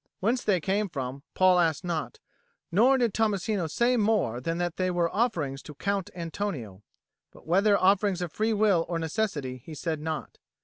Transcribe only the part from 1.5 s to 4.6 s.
asked not; nor did Tommasino say more than